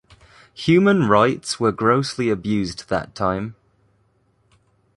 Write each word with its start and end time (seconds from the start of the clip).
Human 0.55 1.03
rights 1.07 1.59
were 1.59 1.71
grossly 1.71 2.31
abused 2.31 2.89
that 2.89 3.13
time. 3.13 3.55